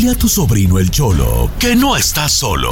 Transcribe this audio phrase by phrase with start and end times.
[0.00, 2.70] Dile a tu sobrino el Cholo que no está solo.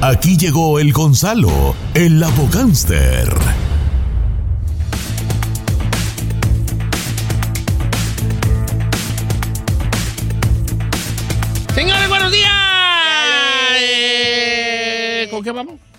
[0.00, 3.28] Aquí llegó el Gonzalo, el abogánster.
[11.74, 12.50] Señores, buenos días.
[13.78, 15.89] Eh, ¿Con qué vamos?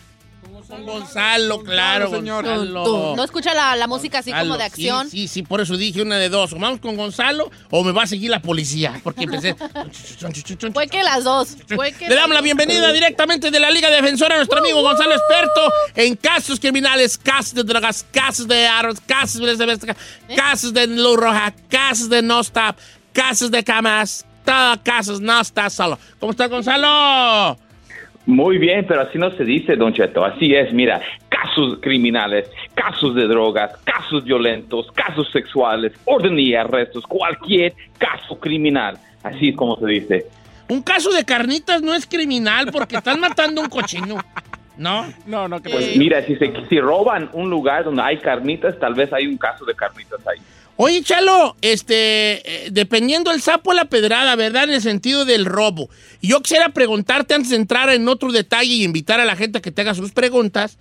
[0.71, 2.45] Con Gonzalo, claro, señor.
[2.45, 2.83] Gonzalo.
[2.85, 5.09] Tú, ¿No escucha la, la música así Gonzalo, como de acción?
[5.09, 6.53] Sí, sí, sí, por eso dije una de dos.
[6.53, 9.01] O vamos con Gonzalo o me va a seguir la policía.
[9.03, 9.53] Porque empecé.
[10.73, 11.57] Fue que las dos.
[11.75, 15.13] Fue que Le damos la bienvenida directamente de la Liga Defensora a nuestro amigo Gonzalo,
[15.13, 19.95] experto en casos criminales, casos de drogas, casos de armas, casos de
[20.37, 22.77] casos de luz roja, casos de no stop,
[23.11, 25.99] casos de camas, todo casos, no está solo.
[26.17, 27.57] ¿Cómo está Gonzalo?
[28.25, 30.23] Muy bien, pero así no se dice, Don Cheto.
[30.23, 37.05] Así es, mira, casos criminales, casos de drogas, casos violentos, casos sexuales, orden y arrestos,
[37.07, 38.97] cualquier caso criminal.
[39.23, 40.25] Así es como se dice.
[40.67, 44.17] Un caso de carnitas no es criminal porque están matando un cochino.
[44.77, 45.05] ¿No?
[45.25, 45.75] No, no creo.
[45.75, 49.37] Pues mira, si, se, si roban un lugar donde hay carnitas, tal vez hay un
[49.37, 50.39] caso de carnitas ahí.
[50.83, 54.63] Oye, Chalo, este, eh, dependiendo el sapo o la pedrada, ¿verdad?
[54.63, 55.91] En el sentido del robo.
[56.23, 59.61] Yo quisiera preguntarte antes de entrar en otro detalle y invitar a la gente a
[59.61, 60.79] que te haga sus preguntas.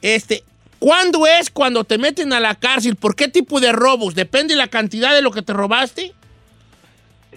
[0.00, 0.42] Este,
[0.80, 2.96] ¿cuándo es cuando te meten a la cárcel?
[2.96, 4.16] ¿Por qué tipo de robos?
[4.16, 6.12] ¿Depende de la cantidad de lo que te robaste?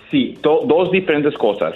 [0.09, 1.75] Sí, do- dos diferentes cosas.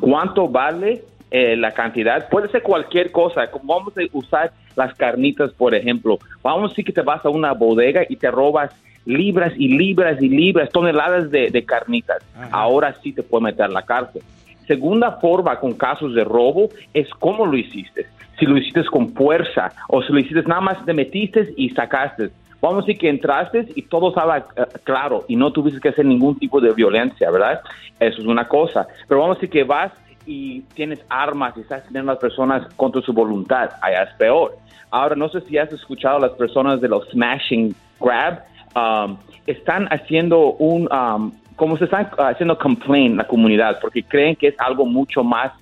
[0.00, 2.28] ¿Cuánto vale eh, la cantidad?
[2.28, 3.50] Puede ser cualquier cosa.
[3.50, 6.18] Como vamos a usar las carnitas, por ejemplo.
[6.42, 8.70] Vamos a decir que te vas a una bodega y te robas
[9.04, 12.22] libras y libras y libras, toneladas de, de carnitas.
[12.50, 14.22] Ahora sí te puede meter a la cárcel.
[14.66, 18.06] Segunda forma con casos de robo es cómo lo hiciste.
[18.38, 22.30] Si lo hiciste con fuerza o si lo hiciste nada más te metiste y sacaste.
[22.60, 24.44] Vamos a decir que entraste y todo estaba eh,
[24.84, 27.60] claro y no tuviste que hacer ningún tipo de violencia, ¿verdad?
[27.98, 28.86] Eso es una cosa.
[29.08, 29.92] Pero vamos a decir que vas
[30.26, 33.70] y tienes armas y estás teniendo a las personas contra su voluntad.
[33.80, 34.56] Allá es peor.
[34.90, 38.44] Ahora, no sé si has escuchado a las personas de los smashing grab.
[38.74, 39.16] um,
[39.46, 44.54] están haciendo un, um, como se están haciendo complaint la comunidad porque creen que es
[44.58, 45.52] algo mucho más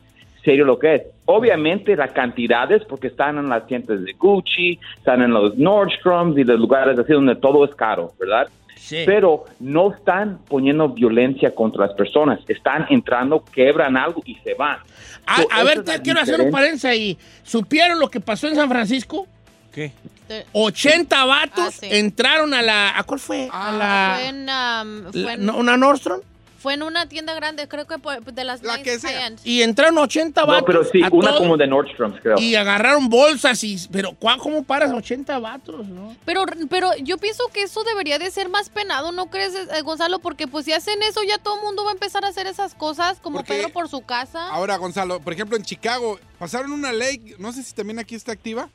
[0.44, 1.02] serio lo que es.
[1.26, 6.44] Obviamente las cantidades, porque están en las tiendas de Gucci, están en los Nordstroms y
[6.44, 8.48] los lugares así donde todo es caro, ¿verdad?
[8.78, 9.02] Sí.
[9.04, 12.40] Pero no están poniendo violencia contra las personas.
[12.48, 14.78] Están entrando, quebran algo y se van.
[15.26, 17.18] A, So, a esa ver, te quiero hacer un paréntesis ahí.
[17.42, 19.26] ¿Supieron lo que pasó en San Francisco?
[19.72, 19.92] ¿Qué?
[20.26, 21.86] Te- 80 vatos Ah, sí.
[21.90, 22.98] entraron a la...
[22.98, 23.48] ¿A cuál fue?
[23.52, 24.16] a la...
[24.18, 26.20] Fue en, um, fue la- en- no, ¿Una Nordstrom?
[26.58, 29.10] Fue en una tienda grande, creo que por- de las La nice que sea.
[29.10, 29.40] high-end.
[29.44, 30.64] Y entraron 80 No, vatos.
[30.66, 32.38] pero sí, a una todo, como de Nordstrom's, creo.
[32.38, 33.76] Y agarraron bolsas y...
[33.92, 36.16] Pero ¿cuá- ¿cómo paras 80 vatos, no?
[36.24, 40.18] Pero, pero yo pienso que eso debería de ser más penado, ¿no crees, eh, Gonzalo?
[40.18, 42.74] Porque pues si hacen eso ya todo el mundo va a empezar a hacer esas
[42.74, 44.48] cosas, como Porque Pedro por su casa.
[44.50, 48.32] Ahora, Gonzalo, por ejemplo, en Chicago pasaron una ley, no sé si también aquí está
[48.32, 48.68] activa,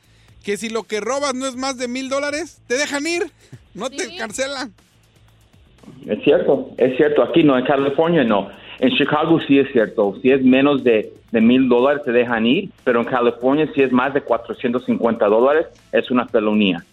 [0.44, 3.32] que si lo que robas no es más de mil dólares, te dejan ir,
[3.74, 4.74] no te cancelan.
[6.06, 7.24] Es cierto, es cierto.
[7.24, 8.50] Aquí no, en California no.
[8.80, 10.16] En Chicago sí es cierto.
[10.22, 14.14] Si es menos de mil dólares te dejan ir, pero en California si es más
[14.14, 16.84] de 450 dólares es una felonía.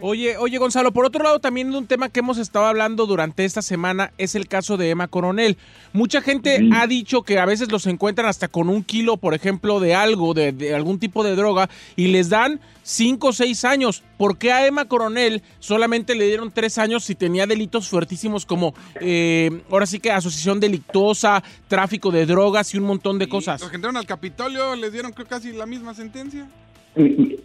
[0.00, 3.60] Oye, oye, Gonzalo, por otro lado, también un tema que hemos estado hablando durante esta
[3.62, 5.58] semana es el caso de Emma Coronel.
[5.92, 9.80] Mucha gente ha dicho que a veces los encuentran hasta con un kilo, por ejemplo,
[9.80, 14.02] de algo, de, de algún tipo de droga, y les dan cinco o seis años.
[14.16, 18.74] ¿Por qué a Emma Coronel solamente le dieron tres años si tenía delitos fuertísimos como,
[19.00, 23.60] eh, ahora sí que asociación delictuosa, tráfico de drogas y un montón de cosas?
[23.60, 26.48] Los que entraron al Capitolio les dieron creo casi la misma sentencia.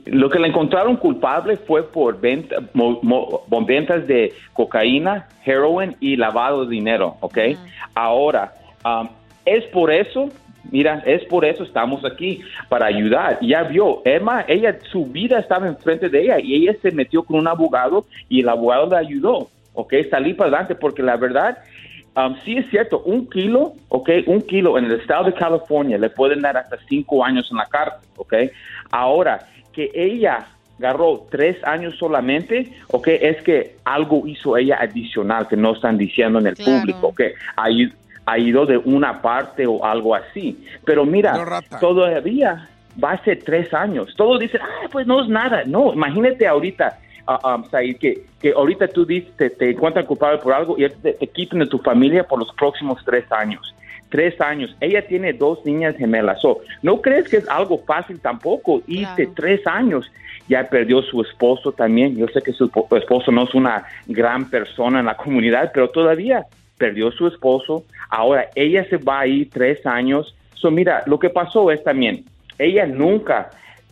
[0.05, 5.95] Lo que le encontraron culpable fue por venta, mo- mo- por ventas de cocaína, heroin
[5.99, 7.37] y lavado de dinero, ¿ok?
[7.93, 8.53] Ahora,
[8.83, 9.07] um,
[9.45, 10.29] es por eso,
[10.71, 13.37] Mira, es por eso estamos aquí, para ayudar.
[13.39, 17.37] Ya vio, Emma, ella, su vida estaba enfrente de ella y ella se metió con
[17.37, 19.93] un abogado y el abogado le ayudó, ¿ok?
[20.09, 21.59] Salí para adelante porque la verdad,
[22.15, 24.09] um, sí es cierto, un kilo, ¿ok?
[24.27, 27.65] Un kilo en el estado de California le pueden dar hasta cinco años en la
[27.65, 28.33] cárcel, ¿ok?
[28.91, 30.47] Ahora, que ella
[30.79, 33.07] agarró tres años solamente, ¿ok?
[33.07, 36.79] Es que algo hizo ella adicional que no están diciendo en el Claro.
[36.79, 37.21] público, ¿ok?
[38.27, 40.65] Ha ido de una parte o algo así.
[40.83, 42.67] Pero mira, No, todavía
[43.01, 44.13] va a ser tres años.
[44.15, 45.63] Todos dicen, ah, pues no es nada.
[45.65, 46.97] No, imagínate ahorita,
[47.27, 50.87] ah, ah, Said, que, que ahorita tú dices, te, te encuentran culpable por algo y
[50.89, 53.73] te, te quitan de tu familia por los próximos tres años.
[54.09, 54.75] Tres años.
[54.79, 56.39] Ella tiene dos niñas gemelas.
[56.41, 58.81] So, ¿No crees que es algo fácil tampoco?
[58.87, 59.31] Irte Claro.
[59.35, 60.11] tres años.
[60.47, 62.15] Ya perdió su esposo también.
[62.15, 65.89] Yo sé que su po- esposo no es una gran persona en la comunidad, pero
[65.89, 66.45] todavía
[66.77, 67.83] perdió su esposo.
[68.09, 70.35] Ahora ella se va a ir tres años.
[70.53, 72.23] So, mira, lo que pasó es también,
[72.59, 73.49] ella nunca,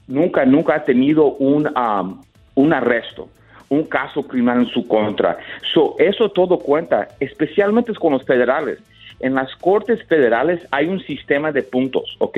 [0.08, 2.22] nunca, nunca ha tenido un, um,
[2.56, 3.30] un arresto,
[3.70, 5.38] un caso criminal en su contra.
[5.74, 8.80] So, eso todo cuenta, especialmente con los federales.
[9.20, 12.38] En las cortes federales hay un sistema de puntos, ¿ok?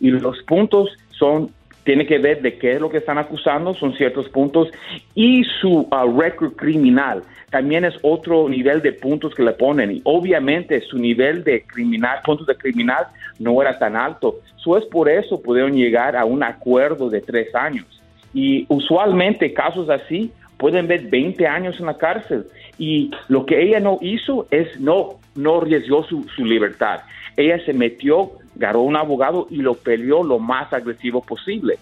[0.00, 1.50] Y los puntos son
[1.84, 4.68] tiene que ver de qué es lo que están acusando, son ciertos puntos,
[5.14, 9.92] y su ah, récord criminal también es otro nivel de puntos que le ponen.
[9.92, 13.06] Y obviamente su nivel de criminal, puntos de criminal
[13.38, 14.40] no era tan alto.
[14.56, 17.86] So es por eso pudieron llegar a un acuerdo de tres años.
[18.36, 22.44] Y usualmente casos así pueden ver 20 años en la cárcel.
[22.76, 27.00] Y lo que ella no hizo es no, no arriesgó su, su libertad.
[27.34, 31.78] Ella se metió, agarró un abogado y lo peleó lo más agresivo posible.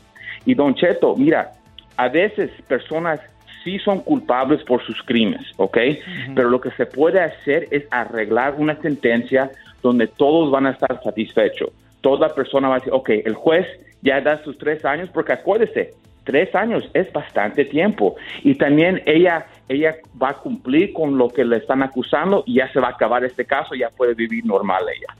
[0.46, 1.54] Y Don Cheto, mira,
[1.96, 3.18] a veces personas
[3.64, 5.78] sí son culpables por sus crímenes, ¿ok?
[6.36, 9.50] Pero lo que se puede hacer es arreglar una sentencia
[9.82, 11.70] donde todos van a estar satisfechos.
[12.00, 13.66] Toda persona va a decir, ok, el juez
[14.02, 15.94] ya da sus tres años, porque acuérdese,
[16.25, 18.17] tres años es bastante tiempo.
[18.43, 22.73] Y también ella, ella va a cumplir con lo que le están acusando y ya
[22.73, 25.15] se va a acabar este caso, ya puede vivir normal ella.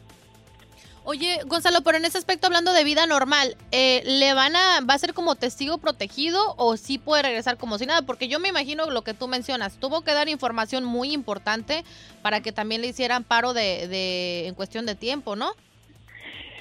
[1.07, 4.95] Oye, Gonzalo, pero en ese aspecto, hablando de vida normal, eh, ¿le van a, va
[4.95, 8.01] a ser como testigo protegido o sí puede regresar como si nada?
[8.01, 11.85] Porque yo me imagino lo que tú mencionas, tuvo que dar información muy importante
[12.23, 15.53] para que también le hicieran paro de, de en cuestión de tiempo, ¿no?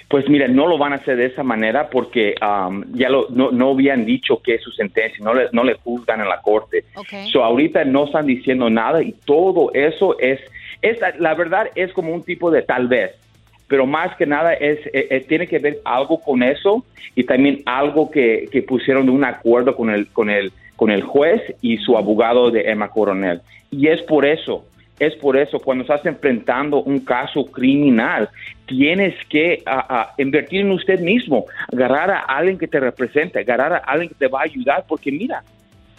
[0.07, 3.51] Pues mira, no lo van a hacer de esa manera porque um, ya lo, no,
[3.51, 6.83] no habían dicho que es su sentencia, no le, no le juzgan en la corte.
[6.95, 7.29] Ok.
[7.31, 10.39] So, ahorita no están diciendo nada y todo eso es,
[10.81, 13.11] es, la verdad es como un tipo de tal vez,
[13.67, 16.85] pero más que nada es, eh, eh, tiene que ver algo con eso
[17.15, 21.01] y también algo que, que pusieron de un acuerdo con el, con el, con el
[21.01, 23.41] juez y su abogado de Emma Coronel.
[23.71, 24.65] Y es por eso,
[24.99, 28.29] es por eso, cuando estás enfrentando un caso criminal,
[28.65, 29.63] tienes que
[30.17, 34.27] invertir en usted mismo, agarrar a alguien que te represente, agarrar a alguien que te
[34.27, 35.43] va a ayudar, porque mira,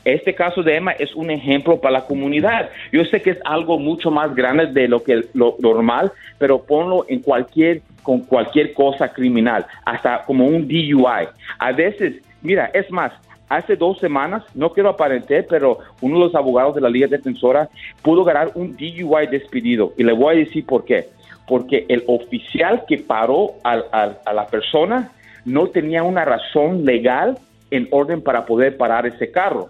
[0.05, 2.69] este caso de Emma es un ejemplo para la comunidad.
[2.93, 7.07] Yo sé que es algo mucho más grande de lo que lo normal, pero ponlo
[7.09, 11.27] en cualquier con cualquier cosa criminal, hasta como un DUI.
[11.59, 13.13] A veces, mira, es más,
[13.57, 17.69] hace dos semanas, no quiero aparentar, pero uno de los abogados de la Liga Defensora
[18.03, 19.93] pudo ganar un DUI despedido.
[19.97, 21.09] Y le voy a decir por qué.
[21.47, 25.13] Porque el oficial que paró al- al- a la persona
[25.45, 27.39] no tenía una razón legal
[27.71, 29.69] en orden para poder parar ese carro.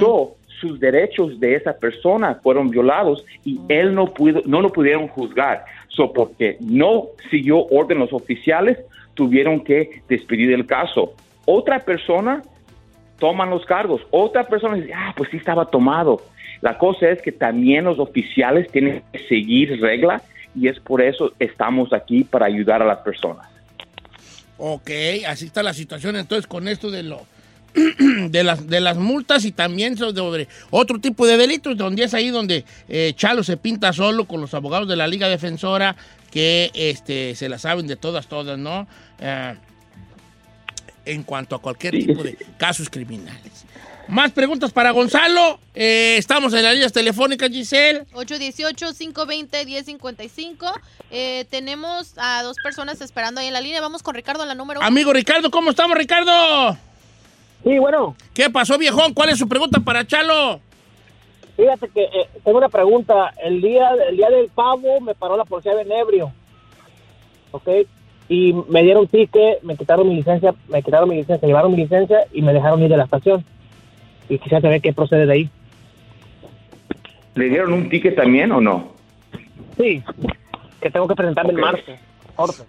[0.00, 5.08] So, sus derechos de esa persona fueron violados y él no pudo, no lo pudieron
[5.08, 5.64] juzgar.
[5.88, 8.78] So, porque no siguió orden los oficiales,
[9.14, 11.12] tuvieron que despedir el caso.
[11.44, 12.42] Otra persona
[13.18, 14.02] toman los cargos.
[14.10, 16.22] Otra persona dice, ah, pues sí estaba tomado.
[16.60, 20.22] La cosa es que también los oficiales tienen que seguir regla
[20.54, 23.46] y es por eso estamos aquí para ayudar a las personas.
[24.58, 24.90] Ok,
[25.28, 27.26] así está la situación entonces con esto de lo
[28.30, 32.30] de las de las multas y también sobre otro tipo de delitos donde es ahí
[32.30, 35.94] donde eh, Chalo se pinta solo con los abogados de la Liga Defensora
[36.30, 38.86] que este se la saben de todas todas, ¿no?
[39.20, 39.56] Eh,
[41.06, 43.64] en cuanto a cualquier Sí, tipo de casos criminales.
[44.08, 45.58] Más preguntas para Gonzalo.
[45.74, 48.04] Eh, estamos en las líneas telefónicas, Giselle.
[48.12, 50.72] 818-520-1055.
[51.10, 53.80] Eh, tenemos a dos personas esperando ahí en la línea.
[53.80, 54.86] Vamos con Ricardo en la número uno.
[54.86, 56.76] Amigo Ricardo, ¿cómo estamos, Ricardo?
[57.64, 59.12] Sí, bueno, ¿Qué pasó, viejón?
[59.12, 60.60] ¿Cuál es su pregunta para Chalo?
[61.56, 63.32] fíjate que eh, tengo una pregunta.
[63.42, 66.30] El día, el día del pavo me paró la policía de Nebrio,
[67.50, 67.68] ¿ok?
[68.28, 72.26] Y me dieron ticket, me quitaron mi licencia, me quitaron mi licencia, llevaron mi licencia
[72.32, 73.44] y me dejaron ir de la estación.
[74.28, 75.50] Y quisiera saber qué procede de ahí.
[77.34, 78.92] ¿Le dieron un ticket también o no?
[79.76, 80.02] Sí,
[80.80, 82.00] que tengo que presentarme el martes.
[82.34, 82.62] Corte.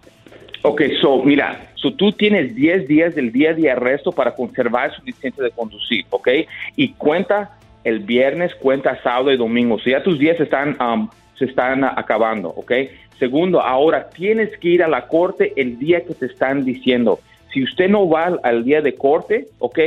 [0.64, 5.04] Ok, so, mira, so tú tienes 10 días del día de arresto para conservar su
[5.06, 6.28] licencia de conducir, ¿ok?
[6.76, 9.80] Y cuenta el viernes, cuenta sábado y domingo.
[9.80, 12.72] So ya tus días están, um, se están acabando, ¿ok?
[13.20, 17.20] Segundo, ahora tienes que ir a la corte el día que te están diciendo.
[17.52, 19.80] Si usted no va al, día de corte, ¿ok?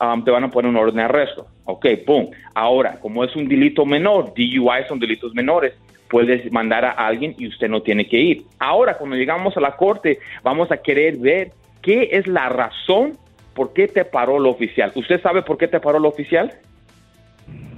[0.00, 1.46] Um, te van a poner un orden de arresto.
[1.64, 2.30] Ok, pum.
[2.54, 5.72] Ahora, como es un delito menor, DUI son delitos menores,
[6.08, 8.42] puedes mandar a alguien y usted no tiene que ir.
[8.58, 13.16] Ahora, cuando llegamos a la corte, vamos a querer ver qué es la razón
[13.54, 14.92] por qué te paró el oficial.
[14.94, 16.52] ¿Usted sabe por qué te paró el oficial?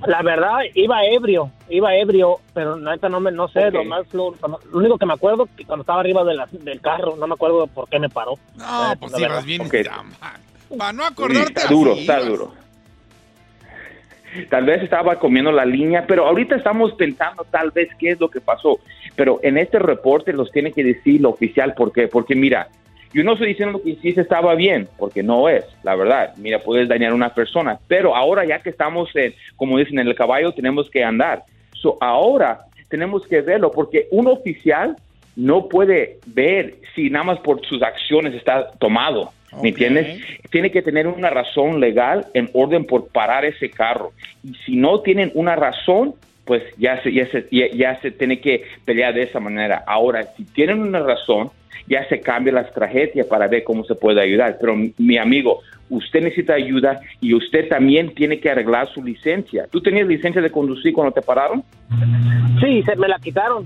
[0.07, 4.35] La verdad, iba ebrio, iba ebrio, pero neta no me, no sé, lo más, lo,
[4.71, 7.35] lo único que me acuerdo que cuando estaba arriba de la- del carro, no me
[7.35, 8.35] acuerdo por qué me paró.
[8.57, 9.45] No, Eh, pues ibas verdad.
[9.45, 9.62] bien.
[9.62, 9.75] Ok.
[10.76, 12.29] Para no Sí, acordarte está así, duro, está ibas.
[12.29, 12.53] duro.
[14.50, 18.29] Tal vez estaba comiendo la línea, pero ahorita estamos pensando tal vez qué es lo
[18.29, 18.81] que pasó.
[19.15, 22.07] Pero en este reporte los tiene que decir lo oficial, ¿por qué?
[22.07, 22.69] Porque mira,
[23.16, 26.35] yo no estoy diciendo que sí se estaba bien, porque no es, la verdad.
[26.37, 30.06] Mira, puedes dañar a una persona, pero ahora ya que estamos, en, como dicen, en
[30.06, 31.44] el caballo, tenemos que andar.
[31.73, 34.96] So, ahora tenemos que verlo, porque un oficial
[35.35, 39.32] no puede ver si nada más por sus acciones está tomado.
[39.62, 40.20] ¿Me entiendes?
[40.50, 44.12] Tiene que tener una razón legal en orden por parar ese carro.
[44.44, 48.40] Y si no tienen una razón, pues ya se, ya se, ya, ya se tiene
[48.40, 49.85] que pelear de esa manera.
[49.87, 51.50] Ahora, si tienen una razón,
[51.88, 54.57] ya se cambia la estrategia para ver cómo se puede ayudar.
[54.61, 59.66] Pero mi- mi amigo, usted necesita ayuda y usted también tiene que arreglar su licencia.
[59.71, 61.62] ¿Tú tenías licencia de conducir cuando te pararon?
[62.61, 63.64] Sí, se me la quitaron,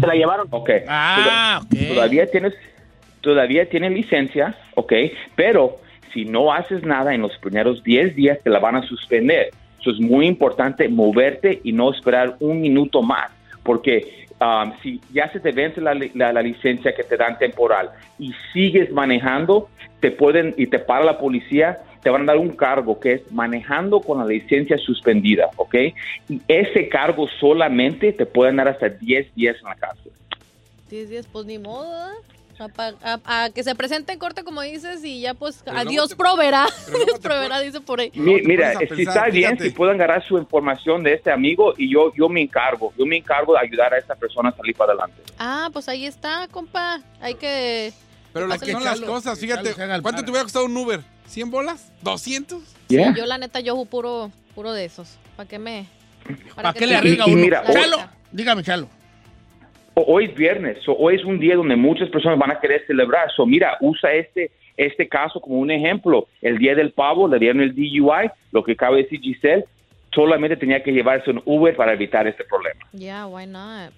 [0.00, 0.46] se la llevaron.
[0.50, 0.70] Ok.
[0.88, 1.88] Ah, Toda- ok.
[1.94, 2.54] Todavía tienes,
[3.20, 4.92] todavía tienes licencia, ok,
[5.34, 5.76] pero
[6.12, 9.48] si no haces nada en los primeros 10 días te la van a suspender.
[9.80, 13.30] Eso es muy importante moverte y no esperar un minuto más,
[13.62, 18.32] porque um, si ya se te vence la, la licencia que te dan temporal y
[18.52, 19.68] sigues manejando,
[20.00, 23.32] te pueden y te para la policía, te van a dar un cargo que es
[23.32, 25.74] manejando con la licencia suspendida, ¿ok?
[26.28, 30.12] Y ese cargo solamente te pueden dar hasta 10 días en la cárcel.
[30.88, 32.12] 10 días, pues ni modo.
[32.12, 32.35] ¿eh?
[32.58, 35.84] A, a- a que se presente en corte, como dices, y ya pues Pero a
[35.84, 36.66] Dios te- proveerá.
[37.06, 38.10] Dios proveerá, dice por ahí.
[38.14, 39.64] Mi- mira, si pensar, está bien, fíjate.
[39.64, 43.16] si puedo agarrar su información de este amigo y yo, yo me encargo, yo me
[43.18, 45.22] encargo de ayudar a esta persona a salir para adelante.
[45.38, 47.00] Ah, pues ahí está, compa.
[47.20, 47.92] Hay que...
[48.32, 50.16] Pero las Que son las cosas, fíjate, ¿cuánto para.
[50.24, 51.00] te hubiera costado un Uber?
[51.30, 51.90] ¿100 bolas?
[52.04, 52.60] ¿200?
[52.88, 53.14] Yeah.
[53.16, 55.16] Yo la neta, yo puro, puro de esos.
[55.36, 55.86] ¿Para qué me...?
[56.54, 57.36] ¿Para que qué le te- arriesga uno?
[57.36, 57.98] mira, Chalo,
[58.32, 58.88] dígame, Chalo.
[59.98, 63.30] Hoy es viernes, so, hoy es un día donde muchas personas van a querer celebrar.
[63.34, 66.28] So, mira, usa este, este caso como un ejemplo.
[66.42, 69.64] El día del pavo le dieron el DUI, lo que cabe decir Giselle,
[70.14, 72.78] solamente tenía que llevarse un Uber para evitar este problema.
[72.92, 73.94] Yeah, why not?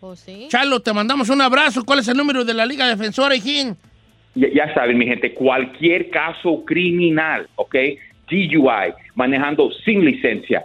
[0.00, 0.48] Pues sí.
[0.48, 1.84] Chalo, te mandamos un abrazo.
[1.84, 3.76] ¿Cuál es el número de la Liga Defensora, Hijín?
[4.34, 7.76] Ya, ya saben, mi gente, cualquier caso criminal, ¿ok?
[8.28, 10.64] DUI, manejando sin licencia,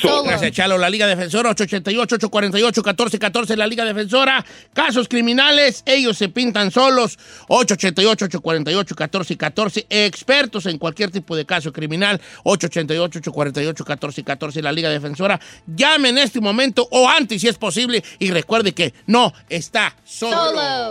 [0.00, 0.24] solos.
[0.24, 0.78] Gracias, Chalo.
[0.78, 4.44] La Liga Defensora, 888-848-1414, la Liga Defensora.
[4.72, 7.18] Casos criminales, ellos se pintan solos.
[7.48, 9.86] 888-848-1414.
[9.88, 12.20] Expertos en cualquier tipo de caso criminal.
[12.44, 15.40] 888-848-1414, la Liga Defensora.
[15.66, 18.04] Llame en este momento o antes si es posible.
[18.18, 20.36] Y recuerde que no está solo.
[20.36, 20.90] Solo.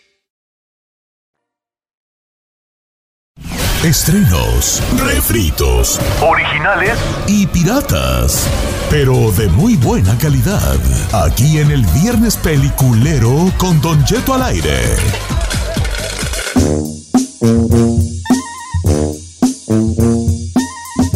[3.83, 6.99] Estrenos, refritos, Originales.
[7.27, 8.47] y piratas,
[8.91, 10.77] pero de muy buena calidad.
[11.11, 14.77] Aquí en el Viernes Peliculero con Don Cheto al aire.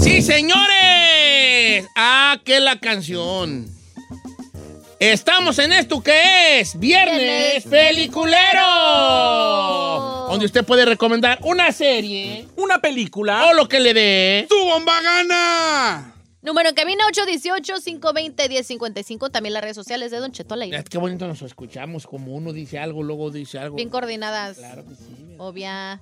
[0.01, 1.85] ¡Sí, señores!
[1.95, 3.74] ¡Ah, qué la canción!
[4.99, 8.61] Estamos en esto que es Viernes Peliculero,
[10.29, 14.45] donde usted puede recomendar una serie, una película o lo que le dé.
[14.47, 16.13] ¡Tu bomba gana!
[16.41, 19.29] Número en cabina 818-520-1055.
[19.31, 20.81] También las redes sociales de Don Cheto al aire.
[20.83, 23.75] Qué bonito nos escuchamos, como uno dice algo, luego dice algo.
[23.75, 24.55] Bien coordinadas.
[24.57, 25.35] Claro que sí.
[25.39, 25.99] Obvia.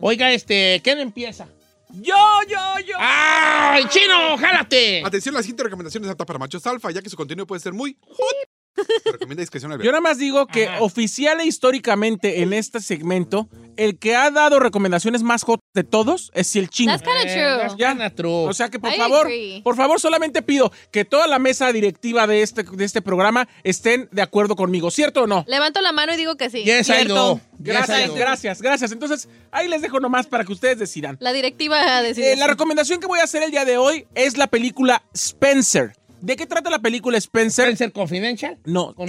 [0.00, 1.48] Oiga, este, ¿quién empieza?
[1.92, 2.14] Yo,
[2.48, 2.96] yo, yo.
[2.98, 5.02] ¡Ay, chino, jálate!
[5.04, 7.74] Atención, la siguiente recomendación es apta para machos alfa, ya que su contenido puede ser
[7.74, 8.36] muy hot.
[9.04, 9.84] Se recomienda discreción al ver.
[9.84, 14.58] Yo nada más digo que oficial e históricamente en este segmento, el que ha dado
[14.58, 16.92] recomendaciones más hot de todos es el chino.
[16.92, 17.58] That's kinda true.
[17.58, 18.48] that's kinda true.
[18.48, 19.60] O sea que por I favor, agree.
[19.62, 24.08] por favor solamente pido que toda la mesa directiva de este, de este programa estén
[24.12, 25.44] de acuerdo conmigo, ¿cierto o no?
[25.48, 26.62] Levanto la mano y digo que sí.
[26.64, 27.36] Yes, Cierto.
[27.36, 28.92] Yes, Gracias, gracias, gracias.
[28.92, 31.16] Entonces, ahí les dejo nomás para que ustedes decidan.
[31.20, 32.32] La directiva decide.
[32.32, 35.94] Eh, la recomendación que voy a hacer el día de hoy es la película Spencer.
[36.20, 37.64] ¿De qué trata la película Spencer?
[37.64, 38.58] ¿Spencer Confidential?
[38.64, 39.08] No, ¿Con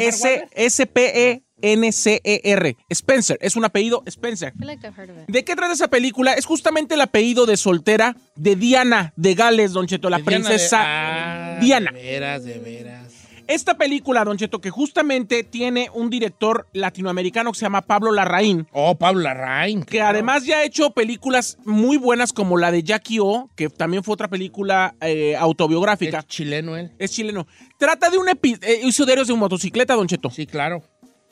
[1.61, 1.61] Mark S Wahlberg?
[1.61, 2.77] S P E N C E R.
[2.89, 4.53] Spencer, es un apellido Spencer.
[4.55, 5.25] I feel like I've heard of it.
[5.27, 6.33] ¿De qué trata esa película?
[6.33, 10.37] Es justamente el apellido de soltera de Diana de Gales, Don Cheto, la De Diana
[10.43, 11.91] de- princesa Ah, Diana.
[11.91, 13.13] De veras, de veras.
[13.45, 18.67] Esta película, Don Cheto, que justamente tiene un director latinoamericano que se llama Pablo Larraín,
[18.71, 19.83] Oh, Pablo Larraín.
[19.83, 24.01] que además ya ha hecho películas muy buenas como la de Jackie O, que también
[24.01, 26.19] fue otra película eh, autobiográfica.
[26.19, 26.93] Es chileno él.
[26.97, 27.45] Es chileno.
[27.77, 29.05] Trata de un episodio.
[29.05, 30.29] diarios de motocicleta, Don Cheto.
[30.29, 30.81] Sí, claro.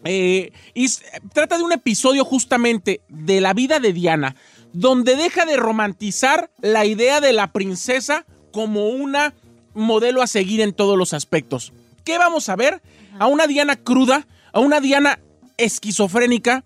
[0.03, 0.87] Eh, y
[1.33, 4.35] trata de un episodio justamente de la vida de Diana,
[4.73, 9.33] donde deja de romantizar la idea de la princesa como una
[9.73, 11.73] modelo a seguir en todos los aspectos.
[12.03, 12.81] ¿Qué vamos a ver?
[13.19, 15.19] A una Diana cruda, a una Diana
[15.57, 16.65] esquizofrénica,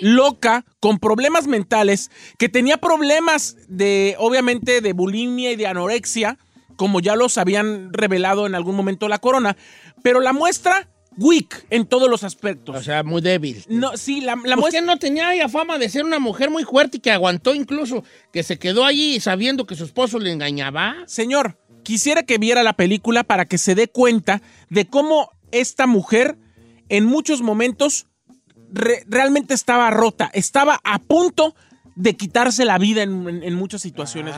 [0.00, 6.38] loca, con problemas mentales, que tenía problemas de, obviamente, de bulimia y de anorexia,
[6.76, 9.56] como ya los habían revelado en algún momento la corona,
[10.02, 10.88] pero la muestra
[11.18, 12.76] weak en todos los aspectos.
[12.76, 13.64] O sea, muy débil.
[13.68, 14.80] No, sí, la, la ¿Usted muestra...
[14.82, 18.42] no tenía ella fama de ser una mujer muy fuerte y que aguantó incluso, que
[18.42, 20.96] se quedó allí sabiendo que su esposo le engañaba?
[21.06, 26.36] Señor, quisiera que viera la película para que se dé cuenta de cómo esta mujer
[26.88, 28.06] en muchos momentos
[28.72, 31.54] re- realmente estaba rota, estaba a punto
[31.96, 34.34] de quitarse la vida en, en- en muchas situaciones.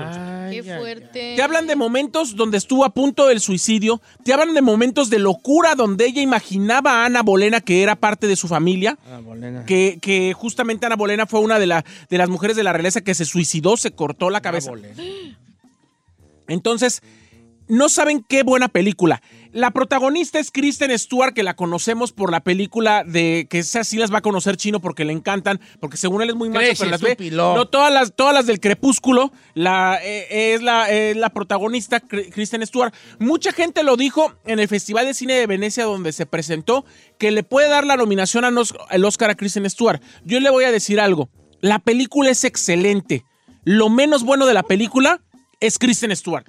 [0.50, 1.34] Qué fuerte.
[1.36, 5.18] Te hablan de momentos donde estuvo a punto del suicidio, te hablan de momentos de
[5.18, 9.64] locura donde ella imaginaba a Ana Bolena que era parte de su familia, Ah, Bolena.
[9.64, 13.00] que, que justamente Ana Bolena fue una de, la- de las mujeres de la realeza
[13.00, 14.70] que se suicidó, se cortó la cabeza.
[14.70, 15.02] Bolena.
[16.48, 17.02] Entonces,
[17.68, 19.22] no saben qué buena película.
[19.52, 23.96] La protagonista es Kristen Stewart, que la conocemos por la película de que esa sí
[23.96, 26.90] las va a conocer chino porque le encantan, porque según él es muy macho, pero
[26.90, 27.16] las ve.
[27.32, 32.66] No, todas las, todas las del Crepúsculo, la, eh, es, la, es la protagonista Kristen
[32.66, 32.92] Stewart.
[33.18, 36.84] Mucha gente lo dijo en el Festival de Cine de Venecia, donde se presentó,
[37.18, 40.02] que le puede dar la nominación al Oscar a Kristen Stewart.
[40.24, 41.30] Yo le voy a decir algo.
[41.60, 43.24] La película es excelente.
[43.64, 45.22] lo menos bueno de la película
[45.60, 46.44] es Kristen Stewart.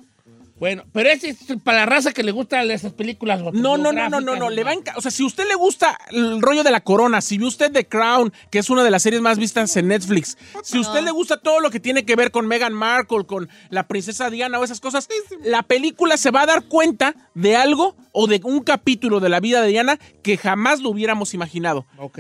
[0.60, 3.41] Bueno, pero ese es para la raza que le gustan esas películas.
[3.54, 5.98] No, no, no, no, no, no, le va O sea, si a usted le gusta
[6.10, 9.04] el rollo de la corona, si vio usted The Crown, que es una de las
[9.04, 12.32] series más vistas en Netflix, si usted le gusta todo lo que tiene que ver
[12.32, 15.08] con Meghan Markle, con la princesa Diana o esas cosas,
[15.43, 19.39] la película se va a dar cuenta de algo o de un capítulo de la
[19.39, 21.86] vida de Diana que jamás lo hubiéramos imaginado.
[21.98, 22.20] Ok.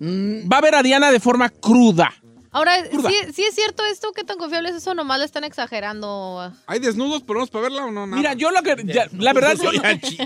[0.00, 2.12] Va a ver a Diana de forma cruda.
[2.58, 2.84] Ahora.
[2.84, 4.12] ¿sí, sí es cierto esto?
[4.12, 4.92] ¿Qué tan confiable es eso?
[4.92, 6.52] Nomás le están exagerando.
[6.66, 7.22] ¿Hay desnudos?
[7.22, 8.06] ¿Podemos para verla o no?
[8.06, 8.16] Nada.
[8.16, 8.74] Mira, yo lo que.
[8.84, 9.70] ya, la verdad, yo,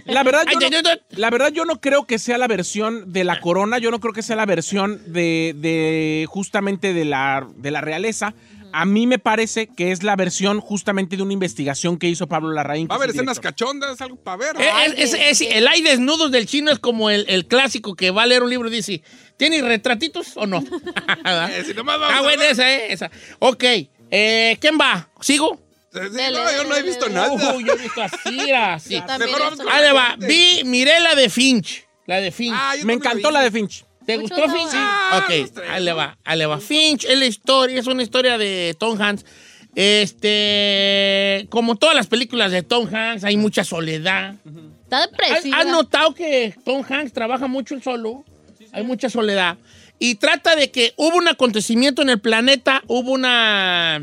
[0.07, 3.41] la, verdad yo no, la verdad, yo no creo que sea la versión de la
[3.41, 3.79] corona.
[3.79, 8.33] Yo no creo que sea la versión de, de justamente de la, de la realeza.
[8.73, 12.51] A mí me parece que es la versión justamente de una investigación que hizo Pablo
[12.53, 12.89] Larraín.
[12.91, 14.57] Va a haber escenas cachondas, algo para ver.
[14.61, 18.11] Eh, es- es- es- el hay desnudos del chino es como el, el clásico que
[18.11, 19.03] va a leer un libro y dice,
[19.37, 20.63] ¿tiene retratitos o no?
[21.51, 23.11] Eh, si nomás ah, bueno, esa, eh, esa.
[23.39, 23.65] Ok,
[24.11, 25.09] eh, ¿quién va?
[25.21, 25.61] ¿Sigo?
[25.93, 27.15] Sí, sí, Dele, no, yo no he visto dele.
[27.17, 27.33] nada.
[27.33, 29.03] Uh, yo he visto así, así.
[29.19, 30.17] Mejor vamos con Ahí le va.
[30.19, 31.87] Vi, miré la de Finch.
[32.07, 32.57] La de Finch.
[32.57, 33.85] Ah, Me no encantó la de Finch.
[34.07, 34.51] ¿Te Mucho gustó.
[34.51, 34.71] Finch?
[34.75, 36.59] Ah, los ok, ahí le va, ahí le va.
[36.61, 39.25] Finch es la historia, es una historia de Tom Hanks.
[39.75, 44.35] Este, como todas las películas de Tom Hanks, hay mucha soledad.
[44.85, 45.59] Está ¿Has, depresiva.
[45.59, 48.25] has notado que Tom Hanks trabaja mucho el solo?
[48.73, 49.57] Hay mucha soledad.
[49.99, 54.03] Y trata de que hubo un acontecimiento en el planeta, hubo una...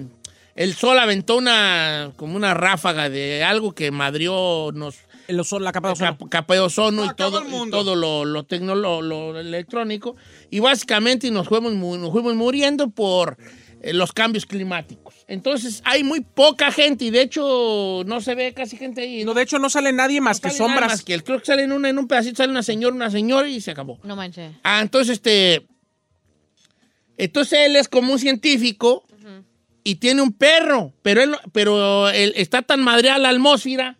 [0.55, 2.11] El sol aventó una...
[2.15, 4.95] como una ráfaga de algo que madrió, nos...
[5.29, 6.17] El ozono, la capa de ozono.
[6.17, 7.77] cap- capa de ozono y todo, el y mundo.
[7.77, 10.15] todo lo, lo, tecno- lo- lo electrónico.
[10.49, 13.37] Y básicamente nos fuimos, nos fuimos muriendo por
[13.81, 15.13] eh, los cambios climáticos.
[15.27, 19.23] Entonces hay muy poca gente y de hecho no se ve casi gente ahí.
[19.23, 20.91] No, de hecho, no sale nadie más que sale nada sombras.
[20.93, 23.11] más que el- creo que sale en, una, en un pedacito, sale una señora, una
[23.11, 23.99] señora y se acabó.
[24.03, 24.51] No manches.
[24.63, 25.67] Ah, entonces este.
[27.17, 29.03] Entonces él es como un científico
[29.83, 33.97] y tiene un perro, pero él, pero él está tan madreada la atmósfera.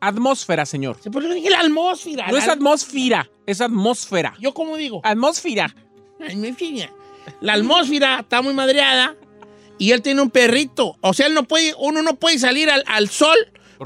[0.00, 0.96] Atmósfera, señor.
[1.10, 2.28] ¿Por qué no dije la atmósfera?
[2.28, 4.34] No es atmósfera, es atmósfera.
[4.40, 5.00] ¿Yo cómo digo?
[5.04, 5.74] Atmósfera.
[6.20, 6.90] Ay, mi fina.
[7.40, 9.14] La atmósfera está muy madreada
[9.78, 10.96] y él tiene un perrito.
[11.00, 13.36] O sea, él no puede, uno no puede salir al, al sol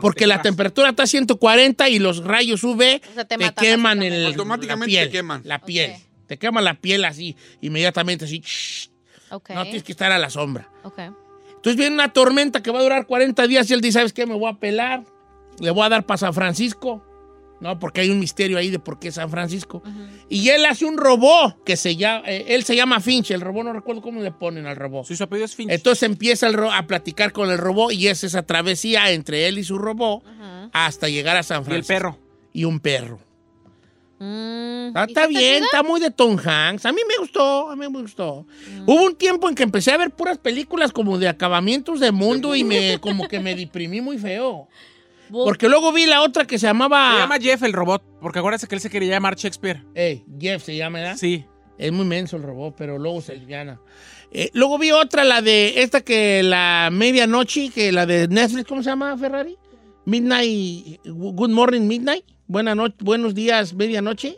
[0.00, 4.26] porque, la temperatura está a 140 y los rayos UV O sea, te queman el,
[4.26, 5.42] Automáticamente la piel, te queman.
[5.44, 5.94] La piel.
[6.26, 8.40] Te quema la piel así, inmediatamente así.
[8.40, 8.88] shh.
[9.30, 9.50] Ok.
[9.50, 10.68] No tienes que estar a la sombra.
[10.82, 10.98] Ok.
[10.98, 14.26] Entonces viene una tormenta que va a durar 40 días y él dice, ¿sabes qué?
[14.26, 15.04] Me voy a pelar.
[15.60, 17.02] Le voy a dar para San Francisco.
[17.60, 19.82] No, porque hay un misterio ahí de por qué San Francisco.
[20.28, 23.30] Y él hace un robot que se llama, eh, él se llama Finch.
[23.30, 25.06] El robot no recuerdo cómo le ponen al robot.
[25.06, 25.70] Sí, su apellido es Finch.
[25.70, 29.56] Entonces empieza el ro- a platicar con el robot y es esa travesía entre él
[29.58, 30.22] y su robot
[30.72, 31.94] hasta llegar a San y el Francisco.
[31.94, 32.18] perro.
[32.52, 33.18] Y un perro.
[34.18, 36.86] Mm, Está, ¿y está bien, está muy de Tom Hanks.
[36.86, 38.46] A mí me gustó, a mí me gustó.
[38.86, 42.54] Hubo un tiempo en que empecé a ver puras películas como de acabamientos de mundo
[42.54, 44.68] y me como que me deprimí muy feo.
[45.30, 47.12] Porque luego vi la otra que se llamaba...
[47.14, 49.82] Se llama Jeff el robot, porque acuérdate que él se quería llamar Shakespeare.
[49.94, 51.16] Ey, Jeff se llama, ¿verdad?
[51.16, 51.44] Sí.
[51.78, 53.80] Es muy menso el robot, pero luego se aliviana.
[54.30, 58.82] Eh, luego vi otra, la de esta que la medianoche, que la de Netflix, ¿cómo
[58.82, 59.56] se llama, Ferrari?
[60.04, 62.24] Midnight, Good Morning Midnight.
[62.46, 64.36] Buena noche, buenos días, medianoche.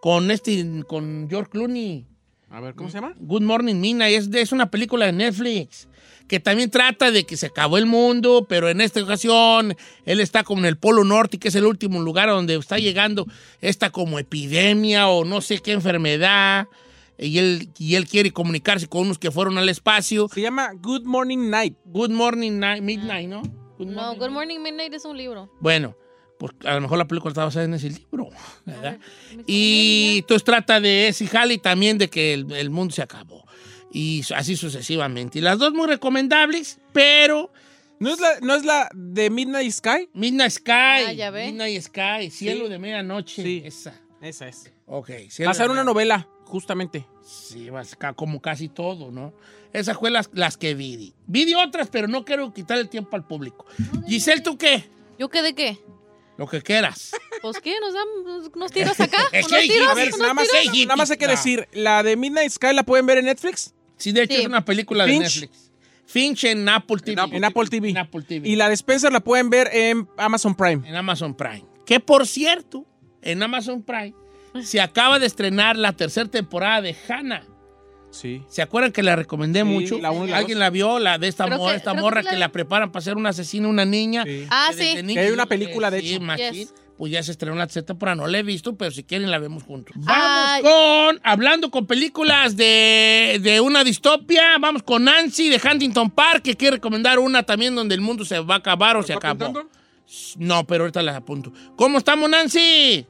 [0.00, 2.06] Con este, con George Clooney.
[2.50, 3.14] A ver, ¿cómo se llama?
[3.20, 4.16] Good Morning Midnight.
[4.18, 5.88] Es, de- es una película de Netflix
[6.32, 10.44] que también trata de que se acabó el mundo, pero en esta ocasión él está
[10.44, 13.26] como en el Polo Norte, que es el último lugar donde está llegando
[13.60, 16.68] esta como epidemia o no sé qué enfermedad.
[17.18, 20.26] Y él, y él quiere comunicarse con unos que fueron al espacio.
[20.32, 21.76] Se llama Good Morning Night.
[21.84, 23.42] Good Morning Night, Midnight, ¿no?
[23.76, 25.52] Good No, Morning Good Morning Midnight es un libro.
[25.60, 25.94] bueno,
[26.38, 28.30] pues a lo mejor la película está basada en ese libro,
[28.64, 28.98] ¿verdad?
[29.46, 33.44] Y entonces trata de ese jale y también de que el, el mundo se acabó.
[33.92, 35.38] Y así sucesivamente.
[35.38, 37.52] Y las dos muy recomendables, pero
[37.98, 40.08] ¿No es la, no es la de Midnight Sky?
[40.12, 41.46] Midnight Sky, Ah, ya ve.
[41.46, 43.42] Midnight Sky, Cielo de Medianoche.
[43.44, 43.62] Sí.
[43.64, 43.94] Esa.
[44.20, 44.72] Esa es.
[44.86, 45.10] Ok.
[45.10, 47.06] Va Cielo a ser una novela, justamente.
[47.24, 49.32] Sí, va a ser ca- como casi todo, ¿no?
[49.72, 51.14] Esas fue las, las que vi.
[51.28, 53.66] Vi de otras, pero no quiero quitar el tiempo al público.
[54.08, 54.90] Giselle, ¿tú qué?
[55.16, 55.78] ¿Yo qué de qué?
[56.38, 57.12] Lo que quieras.
[57.40, 59.18] Pues qué, nos dan unos tiros acá.
[59.30, 60.48] Es unos que tiros, a ver, unos Nada más,
[60.86, 61.30] nada más hay que No.
[61.30, 64.40] decir, la de Midnight Sky la pueden ver en Netflix, Sí, de hecho Sí.
[64.42, 65.18] es una película de.
[65.18, 65.70] Netflix.
[66.06, 67.22] Finch en Apple TV.
[67.36, 67.90] en Apple TV.
[67.90, 68.48] En Apple TV.
[68.48, 70.86] Y la de Spencer la pueden ver en Amazon Prime.
[70.88, 71.64] en Amazon Prime.
[71.86, 72.84] Que por cierto,
[73.22, 74.12] en Amazon Prime
[74.62, 77.46] se acaba de estrenar la tercera temporada de Hannah.
[78.10, 78.42] Sí.
[78.48, 79.98] ¿Se acuerdan que la recomendé Sí, mucho?
[79.98, 80.60] la uno la ¿Alguien dos.
[80.60, 80.98] la vio?
[80.98, 83.68] La de esta morra, que- esta que morra que, la preparan para ser una asesina,
[83.68, 84.24] una niña.
[84.24, 84.44] Sí.
[84.50, 84.82] Ah, sí.
[85.16, 86.20] hay una película, de hecho.
[86.36, 86.74] Yes.
[87.02, 88.14] Pues ya se estrenó la tercera temporada.
[88.14, 89.92] No la he visto, pero si quieren la vemos juntos.
[89.98, 90.62] Vamos Ay.
[90.62, 96.54] con, hablando con películas de, de una distopia, vamos con Nancy de Huntington Park, que
[96.54, 99.50] quiere recomendar una también donde el mundo se va a acabar o se ¿Está acabó.
[99.50, 99.70] apuntando?
[100.36, 101.52] No, pero ahorita las apunto.
[101.74, 103.04] ¿Cómo estamos, Nancy?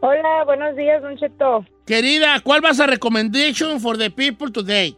[0.00, 1.64] Hola, buenos días, Don Cheto.
[1.86, 4.96] Querida, ¿cuál vas a recommendation for the people today?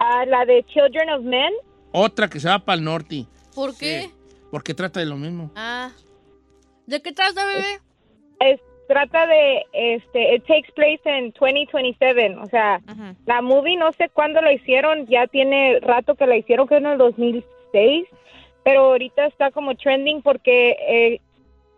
[0.00, 1.52] Ah, la de Children of Men.
[1.92, 4.10] Otra que se va para el norte, ¿Por qué?
[4.50, 5.50] porque trata de lo mismo.
[5.54, 5.90] Ah.
[6.92, 7.78] ¿De qué trata, bebé?
[8.40, 12.36] Es, trata de, este, it takes place in 2027.
[12.36, 13.14] O sea, Ajá.
[13.24, 16.84] la movie no sé cuándo la hicieron, ya tiene rato que la hicieron, que en
[16.86, 18.06] el 2006.
[18.64, 21.20] Pero ahorita está como trending porque eh,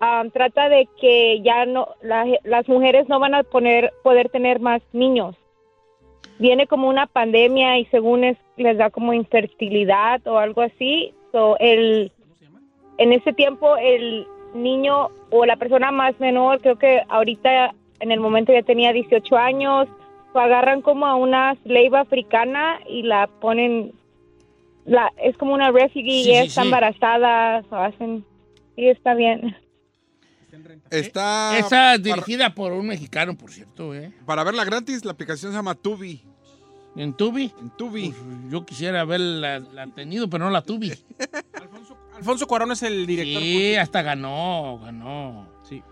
[0.00, 4.58] um, trata de que ya no, la- las mujeres no van a poner, poder tener
[4.58, 5.36] más niños.
[6.40, 11.14] Viene como una pandemia y según es, les da como infertilidad o algo así.
[11.30, 12.10] So, el,
[12.98, 18.20] en ese tiempo el niño o la persona más menor, creo que ahorita en el
[18.20, 19.88] momento ya tenía 18 años,
[20.34, 23.92] lo agarran como a una slave africana y la ponen,
[24.84, 26.68] la, es como una refugee Sí, y sí, está sí.
[26.68, 28.24] embarazada, o hacen,
[28.76, 29.56] y está bien.
[30.90, 31.58] Está.
[31.58, 34.12] Esa para, dirigida por un mexicano, por cierto, ¿eh?
[34.24, 36.22] para verla gratis, la aplicación se llama Tubi.
[36.96, 37.52] ¿En Tubi?
[37.60, 38.10] En Tubi.
[38.10, 40.96] Pues, yo quisiera haberla la tenido, pero no la tuve.
[41.54, 41.96] Alfonso
[42.46, 43.42] Cuarón es el director.
[43.42, 45.48] Sí, hasta ganó, ganó.
[45.62, 45.82] Sí.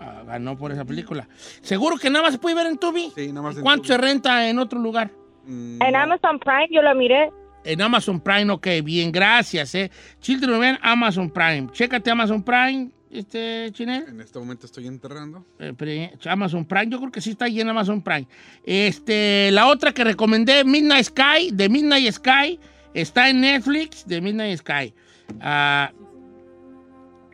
[0.00, 1.28] Ah, ganó por esa película.
[1.60, 3.12] ¿Seguro que nada más se puede ver en Tubi?
[3.14, 5.10] Sí, nada más en ¿Cuánto se renta en otro lugar?
[5.44, 7.30] Mm, En Amazon Prime yo la miré.
[7.64, 9.90] En Amazon Prime, ok, bien, gracias, eh.
[10.20, 11.68] Children ven Amazon Prime.
[11.70, 14.04] Chécate Amazon Prime, este, Chinel.
[14.08, 15.44] En este momento estoy enterrando.
[15.60, 18.26] Eh, Amazon Prime, yo creo que sí está ahí en Amazon Prime.
[18.64, 22.58] Este, la otra que recomendé, Midnight Sky, de Midnight Sky,
[22.94, 24.92] está en Netflix, de Midnight Sky.
[25.40, 25.92] Ah,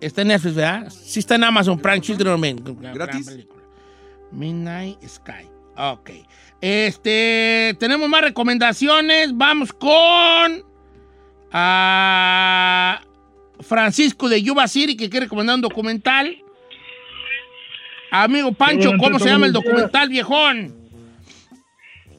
[0.00, 0.90] está en Netflix, ¿verdad?
[0.90, 2.62] Sí está en Amazon Prime, Children of Men.
[2.94, 3.38] ¿Gratis?
[4.32, 5.48] Midnight Sky.
[5.76, 6.10] Ok.
[6.60, 9.36] Este, tenemos más recomendaciones.
[9.36, 10.64] Vamos con
[11.52, 13.00] ah,
[13.60, 16.36] Francisco de Yuba City, que quiere recomendar un documental.
[18.10, 20.74] Amigo Pancho, ¿cómo se llama el documental, viejón?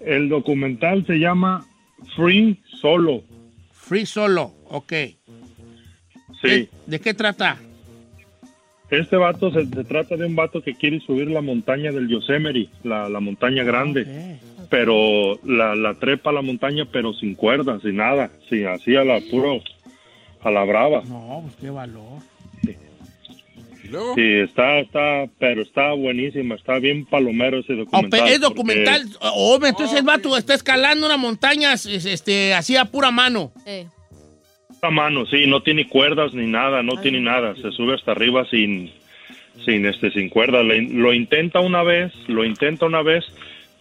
[0.06, 1.66] El documental se llama
[2.16, 3.24] Free Solo.
[3.74, 4.94] Free Solo, ok.
[6.44, 6.70] Sí.
[6.86, 7.58] ¿De qué trata?
[8.90, 12.70] Este vato se, se trata de un vato que quiere subir la montaña del Yosemite,
[12.84, 14.40] la, la montaña grande.
[14.70, 18.30] Pero la, la trepa a la montaña, pero sin cuerdas, sin nada.
[18.50, 19.62] Sí, así a la puro,
[20.42, 21.04] a la brava.
[21.08, 22.20] No, pues qué valor.
[23.84, 24.14] ¿Y luego?
[24.16, 28.10] Sí, está, está, pero está buenísima, está bien palomero ese Oh, documental.
[28.10, 29.06] pe- es porque- documental.
[29.22, 33.52] Oh, entonces el vato está escalando una montaña es- este, así a pura mano.
[33.66, 33.88] Eh.
[34.82, 38.46] A mano, sí, no tiene cuerdas ni nada, no tiene nada, se sube hasta arriba
[38.50, 38.92] sin,
[39.66, 40.64] sin este, sin cuerdas.
[40.66, 43.26] Lo intenta una vez, lo intenta una vez,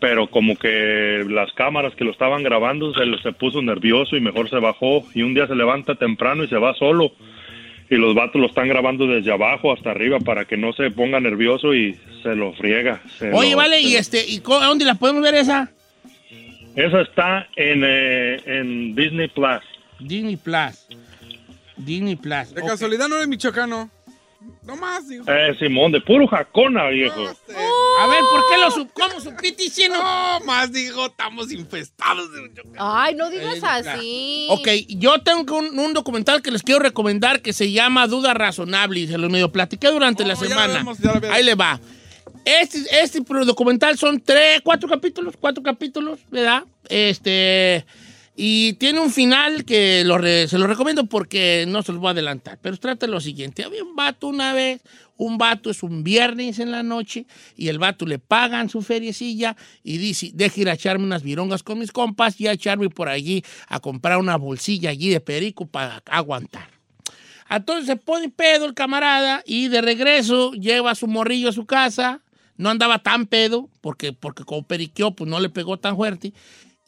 [0.01, 4.49] pero como que las cámaras que lo estaban grabando se, se puso nervioso y mejor
[4.51, 7.13] se bajó y un día se levanta temprano y se va solo
[7.91, 11.21] y los vatos lo están grabando desde abajo hasta arriba para que no se ponga
[11.21, 13.01] nervioso y se lo friega.
[13.19, 15.71] se Oye, lo- vale, se y este, ¿y co- dónde la podemos ver esa?
[16.77, 19.63] Esa está en, eh, en Disney Plus.
[20.01, 20.87] Disney Plus.
[21.77, 22.55] Disney Plus.
[22.55, 23.91] De casualidad no eres michoacano.
[24.63, 25.25] No más, digo.
[25.27, 27.21] Eh, Simón, de puro jacona, viejo.
[27.21, 29.97] A ver, ¿por qué lo sub ¿Cómo supiste si no?
[30.39, 32.77] No más, digo, estamos infestados de michoacano.
[32.79, 34.47] Ay, no digas así.
[34.51, 39.01] Ok, yo tengo un, un documental que les quiero recomendar que se llama Duda Razonable
[39.01, 40.75] y se los medio platiqué durante la Oh, ya lo semana.
[40.75, 41.37] vemos, ya lo vemos.
[41.37, 41.81] Ahí le va.
[42.45, 46.65] Este, este documental son tres, cuatro capítulos, cuatro capítulos, ¿verdad?
[46.89, 47.85] Este,
[48.41, 50.05] y tiene un final que
[50.49, 53.65] se lo recomiendo porque no se los voy a adelantar, pero trata lo siguiente.
[53.65, 54.81] Había un vato una vez,
[55.17, 59.57] un vato es un viernes en la noche y el vato le pagan su feriecilla
[59.83, 63.09] y dice, deje ir a echarme unas virongas con mis compas y a echarme por
[63.09, 66.71] allí a comprar una bolsilla allí de perico para aguantar.
[67.51, 71.67] Entonces se pone pedo el camarada y de regreso lleva a su morrillo a su
[71.67, 72.21] casa.
[72.57, 76.33] No andaba tan pedo porque, porque como periqueó, pues no le pegó tan fuerte.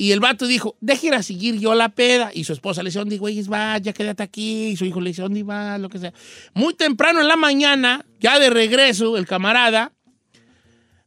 [0.01, 2.31] Y el vato dijo, deje ir a seguir yo la peda.
[2.33, 3.93] Y su esposa le dice, ¿dónde güey vaya?
[3.93, 4.69] Quédate aquí.
[4.69, 5.77] Y su hijo le dice, ¿dónde va?
[5.77, 6.15] Lo que sea.
[6.55, 9.93] Muy temprano en la mañana, ya de regreso, el camarada,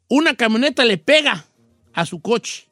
[0.09, 1.45] una camioneta le pega
[1.93, 2.69] a su coche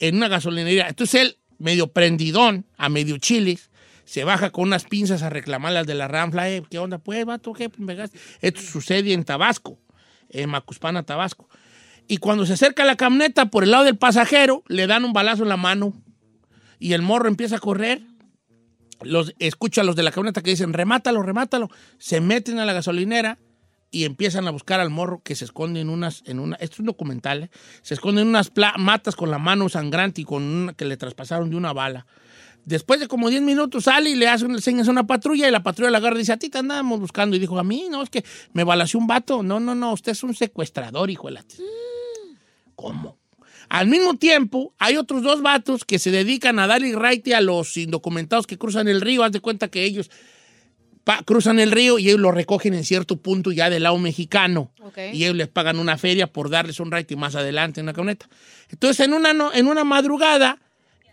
[0.00, 0.88] en una gasolinería.
[0.88, 3.70] Entonces él, medio prendidón, a medio chiles,
[4.04, 6.50] se baja con unas pinzas a reclamar las de la ranfla.
[6.50, 6.98] Eh, ¿Qué onda?
[6.98, 7.68] Pues, vato, ¿qué?
[7.68, 9.78] Pues, me gas- Esto sucede en Tabasco,
[10.28, 11.48] en Macuspana, Tabasco.
[12.10, 15.44] Y cuando se acerca la camioneta por el lado del pasajero, le dan un balazo
[15.44, 15.92] en la mano.
[16.80, 18.02] Y el morro empieza a correr.
[19.00, 21.70] Los, escucha a los de la camioneta que dicen, remátalo, remátalo.
[21.98, 23.38] Se meten a la gasolinera
[23.92, 26.80] y empiezan a buscar al morro que se esconde en unas, en una, esto es
[26.80, 27.50] un documental, ¿eh?
[27.82, 31.48] se esconde en unas matas con la mano sangrante y con una que le traspasaron
[31.48, 32.06] de una bala.
[32.64, 35.62] Después de como 10 minutos sale y le hace señas a una patrulla y la
[35.62, 37.36] patrulla la agarra y dice, a ti te andábamos buscando.
[37.36, 39.42] Y dijo, a mí, no, es que me balació un vato.
[39.42, 41.44] No, no, no, usted es un secuestrador, hijo de la...
[42.80, 42.86] t-".
[42.86, 43.18] ¿Cómo?
[43.68, 47.76] Al mismo tiempo, hay otros dos vatos que se dedican a darle raite a los
[47.76, 49.22] indocumentados que cruzan el río.
[49.22, 50.10] Haz de cuenta que ellos
[51.04, 54.72] pa- cruzan el río y ellos lo recogen en cierto punto ya del lado mexicano.
[55.12, 58.28] Y ellos les pagan una feria por darles un raite más adelante en una camioneta.
[58.70, 60.58] Entonces, en una, en una madrugada,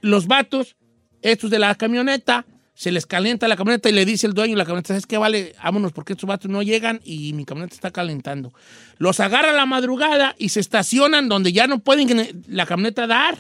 [0.02, 0.76] los vatos,
[1.22, 2.46] estos de la camioneta,
[2.78, 5.18] se les calienta la camioneta y le dice el dueño de la camioneta, ¿sabes qué
[5.18, 5.56] vale?
[5.64, 8.54] Vámonos porque estos vatos no llegan y mi camioneta está calentando.
[9.00, 13.40] Los agarra a la madrugada y se estacionan donde ya no pueden la camioneta dar.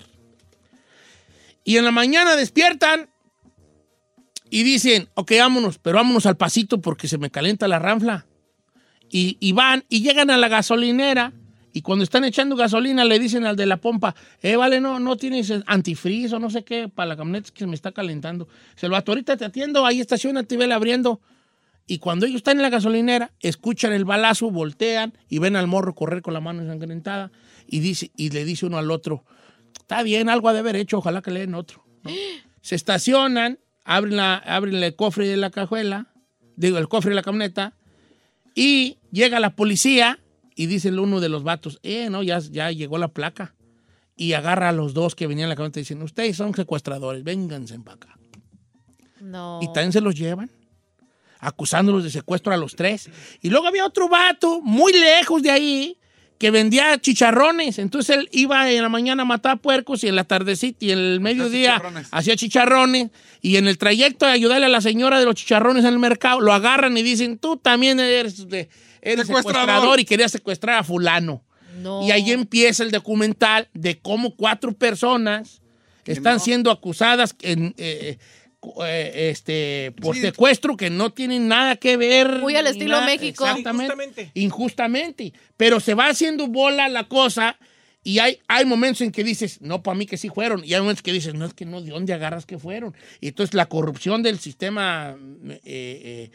[1.64, 3.12] Y en la mañana despiertan
[4.50, 8.26] y dicen, ok, vámonos, pero vámonos al pasito porque se me calienta la ranfla.
[9.12, 11.32] Y van y llegan a la gasolinera
[11.78, 15.16] y cuando están echando gasolina le dicen al de la pompa, eh, vale, no, no
[15.16, 18.48] tienes antifreeze o no sé qué para la camioneta que se me está calentando.
[18.76, 21.22] Se vato, ahorita te atiendo, ahí estacionate y vele abriendo.
[21.86, 25.94] Y cuando ellos están en la gasolinera, escuchan el balazo, voltean y ven al morro
[25.94, 27.32] correr con la mano ensangrentada
[27.68, 29.24] y, dice, y le dice uno al otro,
[29.78, 31.86] está bien, algo ha de haber hecho, ojalá que le den otro.
[32.02, 32.10] ¿no?
[32.62, 36.08] Se estacionan, abren, la, abren el cofre de la cajuela,
[36.56, 37.76] digo, el cofre de la camioneta,
[38.56, 40.20] y llega la policía
[40.58, 43.54] y dice el uno de los vatos, eh, no, ya, ya llegó la placa.
[44.18, 47.24] Y agarra a los dos que venían en la camioneta y dicen, ustedes son secuestradores,
[47.24, 48.18] vénganse para acá.
[49.22, 49.60] No.
[49.62, 50.50] Y también se los llevan,
[51.40, 53.10] acusándolos de secuestro a los tres.
[53.42, 55.98] Y luego había otro vato muy lejos de ahí
[56.40, 57.78] que vendía chicharrones.
[57.80, 61.00] Entonces él iba en la mañana a matar puercos y en la tardecita y en
[61.00, 62.08] el mediodía chicharrones.
[62.12, 63.10] hacía chicharrones.
[63.42, 66.42] Y en el trayecto de ayudarle a la señora de los chicharrones en el mercado,
[66.42, 68.70] lo agarran y dicen, tú también eres, de-
[69.02, 69.62] eres Secuestrador.
[69.68, 71.44] secuestrador y querías secuestrar a fulano.
[71.82, 72.06] No.
[72.06, 75.62] Y ahí empieza el documental de cómo cuatro personas
[76.06, 76.40] están no.
[76.40, 78.18] siendo acusadas en, eh,
[78.84, 80.22] eh, este, por Sí.
[80.22, 82.40] secuestro que no tienen nada que ver.
[82.40, 83.46] Muy al estilo nada- México.
[83.46, 83.84] Exactamente.
[83.94, 84.32] Injustamente.
[84.34, 85.34] Injustamente.
[85.58, 87.58] Pero se va haciendo bola la cosa
[88.04, 90.64] y hay, hay momentos en que dices, no, para mí que sí fueron.
[90.66, 92.96] Y hay momentos que dices, no, es que no, ¿de dónde agarras que fueron?
[93.22, 95.16] Y entonces la corrupción del sistema
[95.50, 96.32] eh, eh,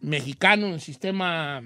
[0.00, 1.62] mexicano, el sistema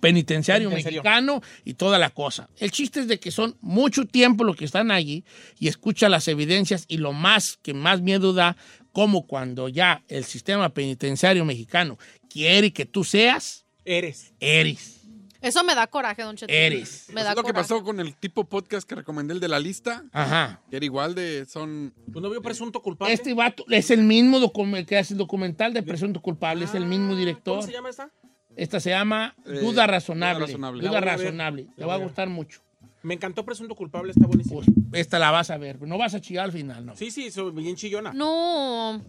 [0.00, 1.02] penitenciario, Penitenciario.
[1.02, 2.48] mexicano y toda la cosa.
[2.58, 5.24] El chiste es de que son mucho tiempo los que están allí
[5.58, 8.56] y escucha las evidencias y lo más que más miedo da,
[8.92, 14.32] como cuando ya el sistema penitenciario mexicano quiere que tú seas, Eres.
[14.40, 14.96] eres,
[15.40, 16.52] Eso me da coraje, don Cheto.
[16.52, 17.06] eres.
[17.12, 19.60] Me da es lo que pasó con el tipo podcast que recomendé, el de la
[19.60, 20.04] lista.
[20.12, 20.60] Ajá.
[20.68, 21.46] Que era igual de.
[21.46, 21.94] Son.
[22.12, 23.14] ¿Pues no vio presunto culpable?
[23.14, 24.52] Este vato es el mismo
[24.84, 27.54] que hace el documental de presunto culpable, es el mismo director.
[27.60, 28.10] ¿Cómo se llama esta?
[28.58, 30.40] Esta se llama Eh, Duda Razonable.
[30.40, 30.80] Duda Razonable.
[30.82, 31.26] Duda La voy a ver.
[31.26, 31.62] Razonable.
[31.68, 32.60] La Te va a gustar mucho.
[33.02, 34.60] Me encantó presunto culpable, está buenísimo.
[34.90, 35.80] Pues esta la vas a ver.
[35.82, 36.96] No vas a chillar al final, ¿no?
[36.96, 38.12] Sí, sí, soy bien chillona.
[38.12, 39.00] No.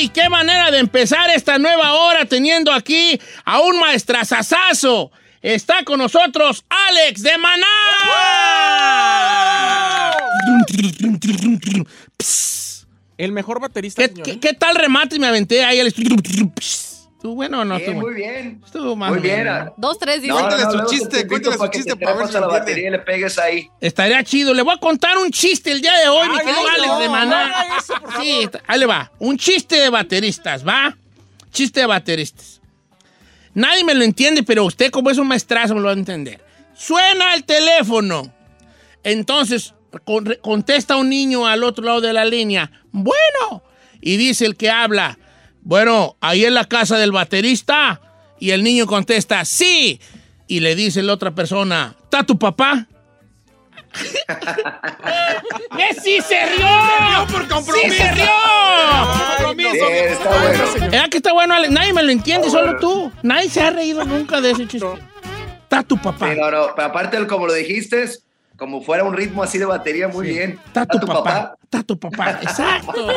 [0.00, 5.10] Programa y qué manera de empezar esta nueva hora teniendo aquí a un maestrazazazo.
[5.42, 7.66] Está con nosotros Alex de Maná.
[12.18, 12.86] Pss.
[13.18, 15.78] El mejor baterista, ¿Qué, qué- qué tal remate me aventé ahí?
[15.80, 15.94] Alex?
[17.20, 17.76] ¿Estuvo bueno o no?
[17.76, 18.62] Bien, Estuvo muy bien.
[18.64, 19.46] Estuvo más Muy bien.
[19.46, 19.72] ah.
[19.76, 20.32] Dos, tres, dice.
[20.32, 22.98] Cuéntale su chiste, cuéntale su chiste te para ver si a la batería y le
[23.00, 23.68] pegues ahí.
[23.78, 24.54] Estaría chido.
[24.54, 26.86] Le voy a contar un chiste el día de hoy, mi Ay, querido ay, Alex
[26.88, 27.26] no, de Maná.
[27.48, 28.62] no haga eso, por Sí, favor.
[28.66, 29.12] ahí le va.
[29.18, 30.96] Un chiste de bateristas, ¿va?
[31.52, 32.62] Chiste de bateristas.
[33.52, 36.42] Nadie me lo entiende, pero usted como es un maestrazo me lo va a entender.
[36.74, 38.32] Suena el teléfono.
[39.04, 42.70] Entonces con- contesta un niño al otro lado de la línea.
[42.92, 43.62] Bueno.
[44.00, 45.18] Y dice el que habla.
[45.62, 48.00] Bueno, ahí en la casa del baterista.
[48.38, 50.00] Y el niño contesta, sí.
[50.46, 52.86] Y le dice la otra persona, ¿está tu papá?
[55.78, 56.66] ¡Eh, sí se rió!
[57.30, 57.88] por compromiso!
[57.88, 58.30] ¡Sí se rió!
[59.36, 60.90] Compromiso, está bueno.
[60.90, 61.72] ¿Verdad que está bueno, Alex?
[61.72, 63.12] Nadie me lo entiende, solo tú.
[63.22, 64.88] Nadie se ha reído nunca de ese chiste.
[65.62, 66.34] Está tu papá.
[66.34, 68.08] No, no, pero aparte, como lo dijiste,
[68.60, 70.60] como fuera un ritmo así de batería, muy bien.
[70.66, 71.56] Está tu, papá.
[71.62, 72.32] Está tu papá.
[72.42, 73.08] Exacto.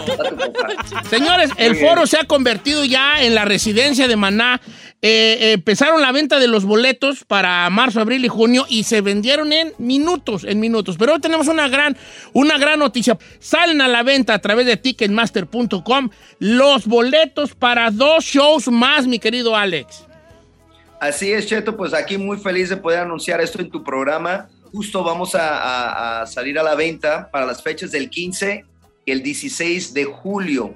[1.09, 1.85] Señores, el bien.
[1.85, 4.61] foro se ha convertido ya en la residencia de Maná.
[5.01, 9.01] Eh, eh, empezaron la venta de los boletos para marzo, abril y junio y se
[9.01, 10.95] vendieron en minutos, en minutos.
[10.97, 11.97] Pero hoy tenemos una gran,
[12.31, 13.17] una gran noticia.
[13.39, 19.19] Salen a la venta a través de ticketmaster.com los boletos para dos shows más, mi
[19.19, 20.05] querido Alex.
[21.01, 24.47] Así es, Cheto, pues aquí muy feliz de poder anunciar esto en tu programa.
[24.73, 28.65] Justo vamos a, a- a salir a la venta para las fechas del 15
[29.05, 30.73] y el 16 de julio.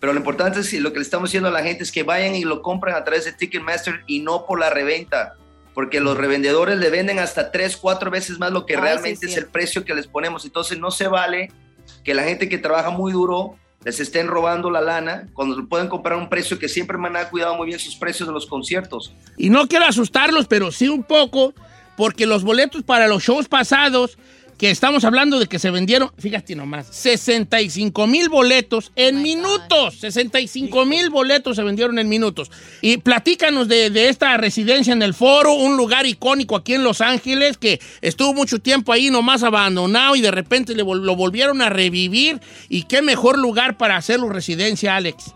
[0.00, 2.02] Pero lo importante es que lo que le estamos diciendo a la gente es que
[2.02, 5.34] vayan y lo compren a través de Ticketmaster y no por la reventa,
[5.74, 9.26] porque los revendedores le venden hasta tres, cuatro veces más lo que Ay, sí, realmente
[9.26, 10.44] es el precio que les ponemos.
[10.44, 11.50] Entonces no se vale
[12.04, 15.88] que la gente que trabaja muy duro les estén robando la lana cuando lo pueden
[15.88, 18.46] comprar a un precio que siempre me han cuidado muy bien sus precios de los
[18.46, 19.12] conciertos.
[19.36, 21.52] Y no quiero asustarlos, pero sí un poco,
[21.96, 24.18] porque los boletos para los shows pasados,
[24.62, 29.96] que estamos hablando de que se vendieron, fíjate nomás, 65 mil boletos en minutos.
[29.98, 32.48] 65 mil boletos se vendieron en minutos.
[32.80, 37.00] Y platícanos de, de esta residencia en el foro, un lugar icónico aquí en Los
[37.00, 41.68] Ángeles, que estuvo mucho tiempo ahí nomás abandonado y de repente le lo volvieron a
[41.68, 42.40] revivir.
[42.68, 45.34] Y qué mejor lugar para hacerlo residencia, Alex.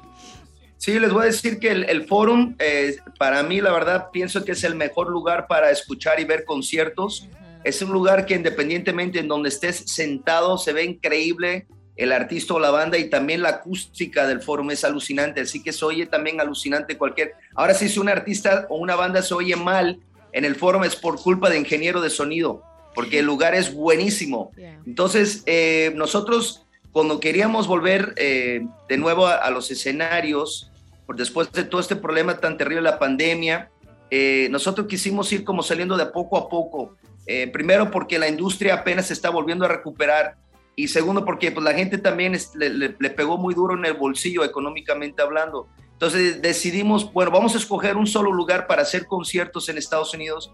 [0.78, 4.44] Sí, les voy a decir que el, el Forum, eh, para mí, la verdad, pienso
[4.44, 7.28] que es el mejor lugar para escuchar y ver conciertos.
[7.64, 11.66] Es un lugar que independientemente en donde estés sentado, se ve increíble
[11.96, 15.72] el artista o la banda y también la acústica del Forum es alucinante, así que
[15.72, 17.32] se oye también alucinante cualquier...
[17.54, 19.98] Ahora sí, si un artista o una banda se oye mal
[20.32, 22.62] en el Forum es por culpa de ingeniero de sonido,
[22.94, 24.52] porque el lugar es buenísimo.
[24.84, 26.65] Entonces, eh, nosotros
[26.96, 30.70] cuando queríamos volver eh, de nuevo a, a los escenarios,
[31.04, 33.68] por después de todo este problema tan terrible, la pandemia,
[34.10, 36.96] eh, nosotros quisimos ir como saliendo de poco a poco.
[37.26, 40.36] Eh, primero porque la industria apenas se está volviendo a recuperar
[40.74, 43.84] y segundo porque pues, la gente también es- le, le- le pegó muy duro en
[43.84, 45.68] el bolsillo económicamente hablando.
[45.92, 50.50] Entonces decidimos, bueno, vamos a escoger un solo lugar para hacer conciertos en Estados Unidos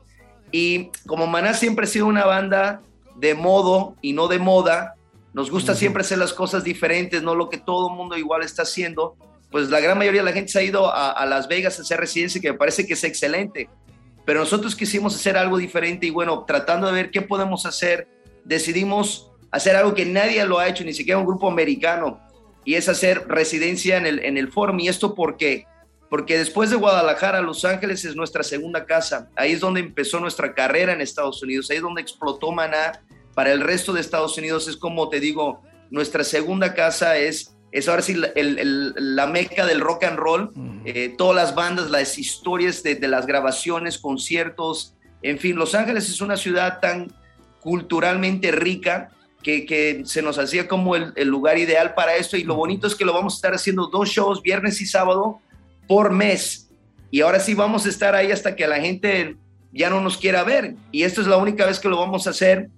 [0.51, 2.81] y como Maná siempre ha sido una banda
[3.15, 4.97] de modo y no de moda,
[5.35, 8.63] nos gusta siempre hacer las cosas diferentes, no lo que todo el mundo igual está
[8.63, 9.17] haciendo.
[9.51, 12.01] Pues la gran mayoría de la gente se ha ido a, Las Vegas a hacer
[12.01, 13.69] residencia, que me parece que es excelente.
[14.25, 18.09] Pero nosotros quisimos hacer algo diferente y bueno, tratando de ver qué podemos hacer,
[18.45, 22.21] decidimos hacer algo que nadie lo ha hecho, ni siquiera un grupo americano,
[22.65, 24.81] y es hacer residencia en el, en el Forum.
[24.81, 25.67] ¿Y esto por qué?
[26.09, 29.31] Porque después de Guadalajara, Los Ángeles es nuestra segunda casa.
[29.35, 33.03] Ahí es donde empezó nuestra carrera en Estados Unidos, ahí es donde explotó Maná.
[33.35, 37.89] Para el resto de Estados Unidos es como te digo, nuestra segunda casa es, es
[37.89, 40.53] ahora sí el- el- la meca del rock and roll.
[40.85, 46.09] Eh, todas las bandas, las historias de, de las grabaciones, conciertos, en fin, Los Ángeles
[46.09, 47.13] es una ciudad tan
[47.61, 49.11] culturalmente rica
[49.43, 52.87] que, que se nos hacía como el, el lugar ideal para esto y lo bonito
[52.87, 55.41] es que lo vamos a estar haciendo dos shows, viernes y sábado,
[55.89, 56.69] por mes.
[57.11, 59.37] Y ahora sí vamos a estar ahí hasta que la gente
[59.73, 60.75] ya no nos quiera ver.
[60.91, 62.69] Y esto es la única vez que lo vamos a hacer.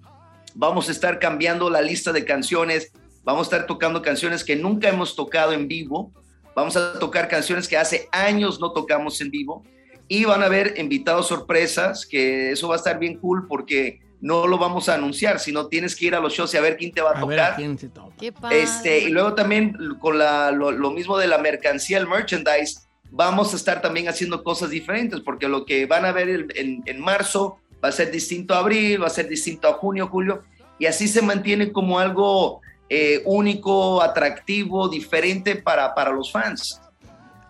[0.55, 2.91] Vamos a estar cambiando la lista de canciones.
[3.23, 6.11] Vamos a estar tocando canciones que nunca hemos tocado en vivo.
[6.55, 9.63] Vamos a tocar canciones que hace años no tocamos en vivo.
[10.07, 14.47] Y van a haber invitados sorpresas, que eso va a estar bien cool porque no
[14.47, 16.91] lo vamos a anunciar, sino tienes que ir a los shows y a ver quién
[16.91, 17.27] te va a, A tocar.
[17.29, 18.15] ver a quién se toca.
[18.17, 18.61] Qué padre.
[18.61, 23.53] Este, y luego también con la- lo, lo mismo de la mercancía, el merchandise, vamos
[23.53, 27.01] a estar también haciendo cosas diferentes, porque lo que van a ver el- en, en
[27.01, 30.43] marzo va a ser distinto a abril, va a ser distinto a junio, julio,
[30.79, 36.79] y así se mantiene como algo eh, único, atractivo, diferente para, para los fans.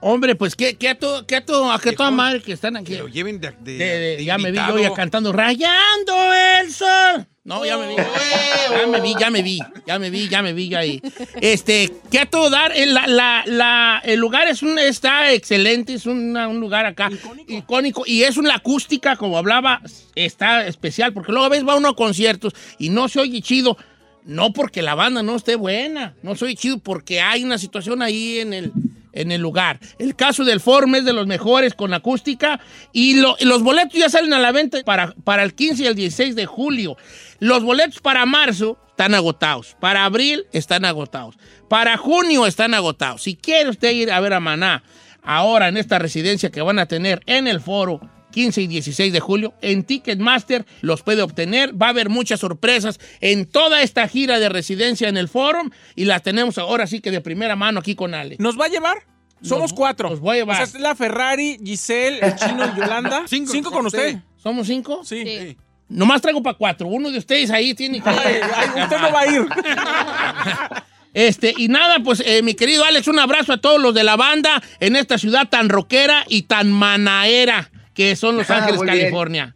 [0.02, 2.78] Hombre, pues que, que a todo, que a todo, a que toda madre que están
[2.78, 2.96] aquí.
[2.96, 6.14] lo lleven de, de- De- de- de ya me vi yo ya cantando Rayando
[6.62, 7.26] el sol.
[7.46, 7.96] No, ya me vi.
[7.96, 11.00] Ya me vi, ya me vi, ya me vi, ya me vi ya ahí.
[11.42, 15.94] Este, que a todo dar, el, la, la- la- el lugar es un, está excelente,
[15.94, 17.10] es una- un lugar acá
[17.48, 18.04] icónico.
[18.08, 19.82] y es una acústica, como hablaba,
[20.16, 23.78] está especial, porque luego a veces va uno a conciertos y no se oye chido,
[24.26, 28.02] no porque la banda no esté buena, no se oye chido porque hay una situación
[28.02, 28.72] ahí en el,
[29.16, 29.80] en el lugar.
[29.98, 32.60] El caso del Forum es de los mejores con acústica
[32.94, 35.88] y, lo- y los boletos ya salen a la venta para, para el 15 y
[35.88, 36.98] el 16 de julio.
[37.40, 41.36] Los boletos para marzo están agotados, para abril están agotados,
[41.70, 43.24] para junio están agotados.
[43.24, 44.84] Si quiere usted ir a ver a Maná
[45.24, 48.00] ahora en esta residencia que van a tener en el foro
[48.36, 49.54] 15 y 16 de julio.
[49.62, 51.82] En Ticketmaster los puede obtener.
[51.82, 56.04] Va a haber muchas sorpresas en toda esta gira de residencia en el Forum y
[56.04, 58.36] las tenemos ahora sí que de primera mano aquí con Ale.
[58.38, 58.98] ¿Nos va a llevar?
[59.42, 60.10] Somos cuatro.
[60.10, 60.62] Los voy a llevar.
[60.62, 63.24] O sea, es la Ferrari, Giselle, el chino y Yolanda.
[63.28, 63.52] Cinco.
[63.54, 64.18] Cinco con usted.
[64.36, 65.06] ¿Somos cinco?
[65.06, 65.24] Sí.
[65.24, 65.58] Sí.
[65.88, 66.88] Nomás traigo para cuatro.
[66.88, 68.10] Uno de ustedes ahí tiene que...
[68.10, 69.48] usted no va a ir.
[71.16, 74.18] Este, y nada, pues eh, mi querido Alex, un abrazo a todos los de la
[74.18, 78.96] banda en esta ciudad tan rockera y tan manaera que son Los Ah, Ángeles, bien.
[78.96, 79.56] California.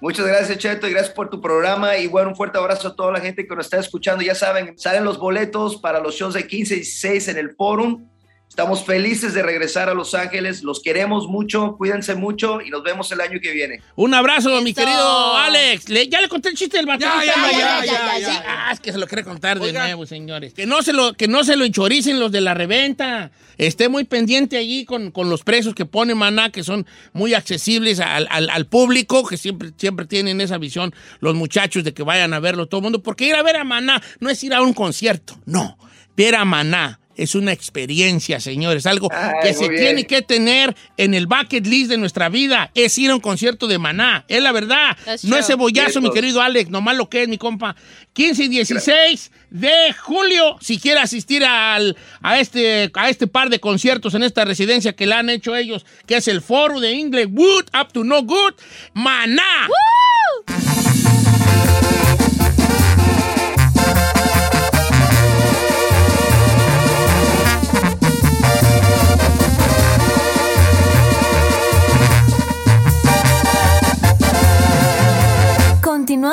[0.00, 1.96] Muchas gracias, Cheto, y gracias por tu programa.
[1.96, 4.22] Y bueno, un fuerte abrazo a toda la gente que nos está escuchando.
[4.22, 8.04] Ya saben, salen los boletos para los shows de 15 y 16 en el Forum.
[8.52, 10.62] Estamos felices de regresar a Los Ángeles.
[10.62, 13.80] Los queremos mucho, cuídense mucho y nos vemos el año que viene.
[13.96, 15.88] Un abrazo, mi querido Alex.
[15.88, 17.24] Le- ya le conté el chiste del baterista.
[17.24, 20.04] Ya, ya, ya, ya, ya, Sí, Ah, es que se lo quiere contar de nuevo,
[20.04, 20.52] señores.
[20.52, 23.30] Que no se lo, que no se lo enchoricen los de la reventa.
[23.56, 28.00] Esté muy pendiente allí con, con los precios que pone Maná, que son muy accesibles
[28.00, 32.34] al, al- al público, que siempre, siempre tienen esa visión los muchachos de que vayan
[32.34, 33.02] a verlo todo el mundo.
[33.02, 35.78] Porque ir a ver a Maná no es ir a un concierto, no.
[36.14, 38.86] Ver a Maná es una experiencia, señores.
[38.86, 39.80] Algo Ay, que se bien.
[39.82, 42.70] tiene que tener en el bucket list de nuestra vida.
[42.74, 44.24] Es ir a un concierto de Maná.
[44.28, 44.96] Es la verdad.
[45.04, 45.54] That's No es true.
[45.56, 46.70] cebollazo, mi querido Alex.
[46.70, 47.76] Nomás lo que es, mi compa.
[48.12, 50.56] 15 y 16 de julio.
[50.60, 55.06] Si quiere asistir al, a, este, a este par de conciertos en esta residencia que
[55.06, 58.54] le han hecho ellos, que es el foro de Inglewood, Up to No Good,
[58.94, 59.68] Maná.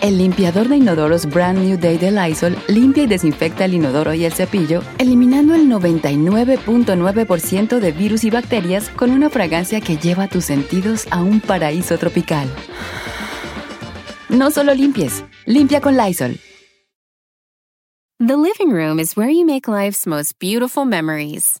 [0.00, 4.24] El limpiador de inodoros Brand New Day de Lysol limpia y desinfecta el inodoro y
[4.24, 10.44] el cepillo, eliminando el 99.9% de virus y bacterias con una fragancia que lleva tus
[10.44, 12.48] sentidos a un paraíso tropical.
[14.28, 16.38] No solo limpies, limpia con Lysol.
[18.20, 21.60] The living room is where you make life's most beautiful memories.